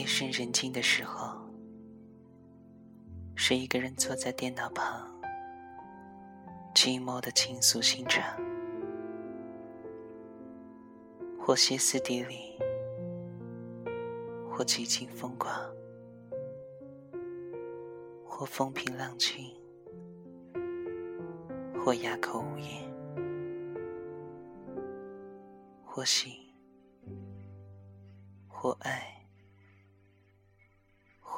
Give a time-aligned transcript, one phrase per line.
[0.00, 1.36] 夜深人静的时候，
[3.34, 5.06] 是一个人坐在电脑旁，
[6.74, 8.24] 寂寞的倾诉心肠，
[11.38, 12.58] 或歇斯底里，
[14.50, 15.54] 或极尽疯狂，
[18.24, 19.54] 或风平浪静，
[21.78, 22.90] 或哑口无言，
[25.84, 26.54] 或喜，
[28.48, 29.19] 或爱。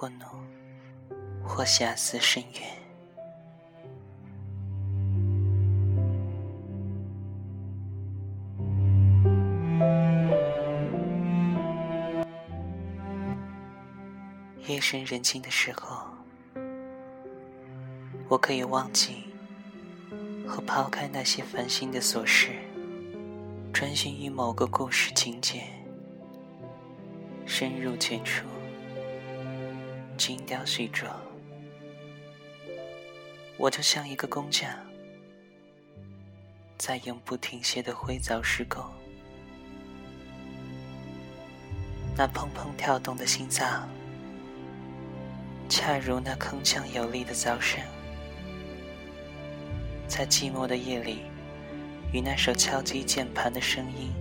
[0.03, 0.29] 或浓，
[1.45, 2.61] 或遐思深远。
[14.67, 16.09] 夜深人静的时候，
[18.27, 19.27] 我可以忘记
[20.45, 22.51] 和抛开那些烦心的琐事，
[23.73, 25.63] 专心于某个故事情节，
[27.47, 28.45] 深入浅出。
[30.25, 31.09] 精雕细琢，
[33.57, 34.71] 我就像一个工匠，
[36.79, 38.81] 在永不停歇的挥凿施工。
[42.17, 43.89] 那砰砰跳动的心脏，
[45.69, 47.81] 恰如那铿锵有力的噪声，
[50.07, 51.23] 在寂寞的夜里，
[52.13, 54.13] 与那首敲击键盘的声音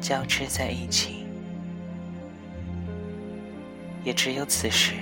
[0.00, 1.21] 交织在一起。
[4.04, 4.94] 也只有此时，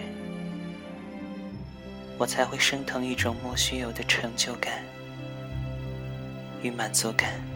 [2.18, 4.84] 我才会升腾一种莫须有的成就感
[6.62, 7.49] 与满足感。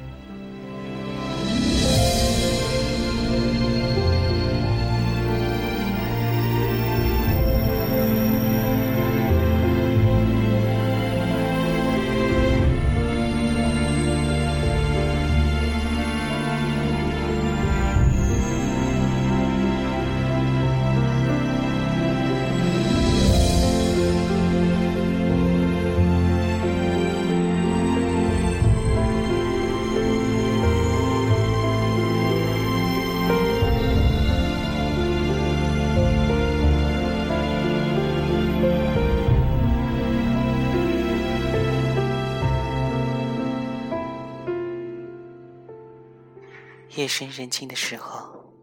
[46.97, 48.55] 夜深人静的时候，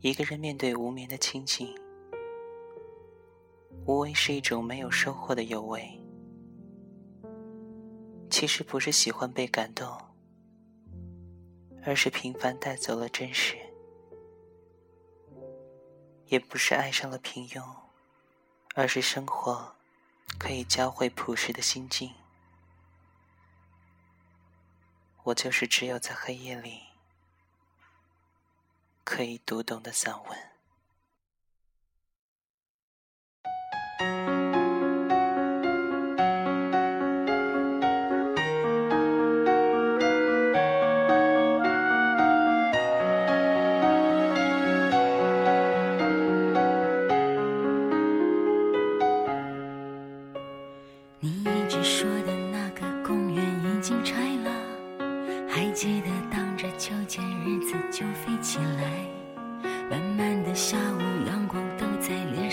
[0.00, 1.68] 一个人面对无眠的清静，
[3.84, 5.86] 无为是一种没有收获的有为。
[8.30, 9.86] 其实不是喜欢被感动，
[11.84, 13.56] 而是平凡带走了真实；
[16.28, 17.62] 也不是爱上了平庸，
[18.74, 19.74] 而是生活
[20.38, 22.10] 可以教会朴实的心境。
[25.28, 26.84] 我就是只有在黑夜里
[29.04, 30.57] 可以读懂的散文。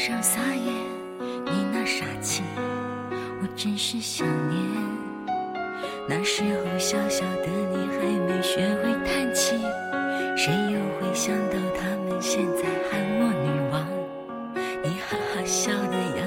[0.05, 0.71] 上撒野，
[1.19, 2.43] 你那傻气，
[3.41, 4.61] 我真是想念，
[6.07, 9.57] 那时候小小的你还没学会叹气，
[10.38, 13.83] 谁又会想到他们现在喊我女王？
[14.83, 16.24] 你哈哈笑的样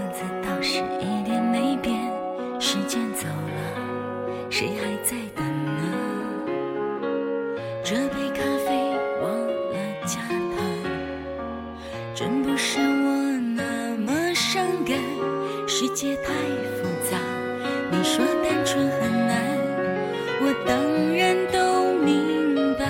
[15.81, 16.33] 世界太
[16.75, 17.17] 复杂。
[17.93, 19.39] 你说单纯很难，
[20.43, 20.75] 我当
[21.15, 22.85] 然都明白。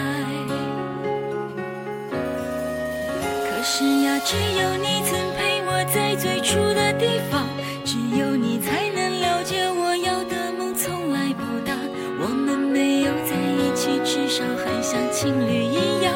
[3.45, 7.47] 可是呀，只有你曾陪我在最初的地方，
[7.85, 11.77] 只有你才能了解我要的梦从来不大。
[12.19, 16.15] 我们没有在一起，至少还像情侣一样。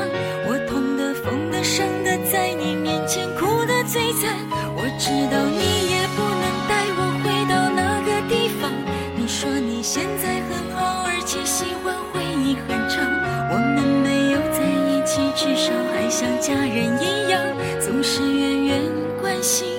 [0.49, 4.33] 我痛的、疯的、伤的，在你面前哭得最惨。
[4.75, 5.62] 我知道你
[16.13, 17.43] 像家人一样，
[17.81, 18.83] 总是远远
[19.19, 19.72] 关心。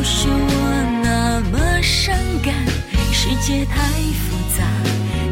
[0.00, 2.54] 不是我那么伤感，
[3.12, 3.82] 世界太
[4.16, 4.64] 复杂。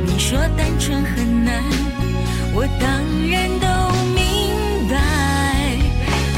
[0.04, 1.64] 你说单纯很难，
[2.52, 2.90] 我当
[3.30, 3.66] 然都
[4.12, 4.94] 明白。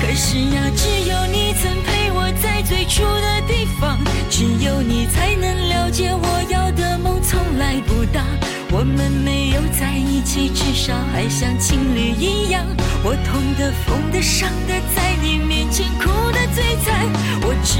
[0.00, 3.98] 可是呀，只有你曾陪我在最初的地方，
[4.30, 8.24] 只有你才能了解我要的梦从来不大。
[8.70, 12.64] 我们没有在一起，至少还像情侣一样。
[13.02, 17.10] 我痛的、疯的、伤的，在你面前哭的最惨。
[17.42, 17.79] 我知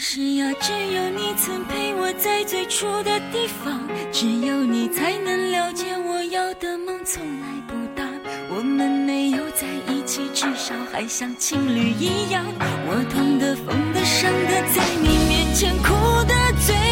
[0.00, 3.80] 是呀，只有你曾陪我在最初的地方，
[4.12, 8.04] 只有你才能了解我要的梦从来不大。
[8.48, 12.44] 我们没有在一起，至少还像情侣一样。
[12.86, 15.92] 我痛的、疯的、伤的，在你面前哭
[16.28, 16.34] 的
[16.64, 16.87] 最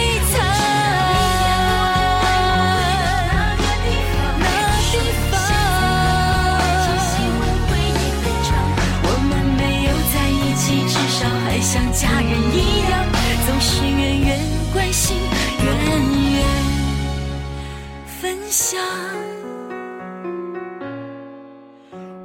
[18.49, 18.81] 想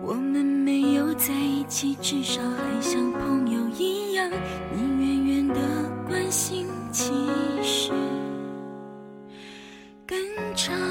[0.04, 4.30] 我们没有在一起至少还像朋友一样
[4.72, 5.56] 你远远的
[6.08, 7.12] 关心其
[7.64, 7.92] 实
[10.06, 10.18] 更
[10.56, 10.91] 长。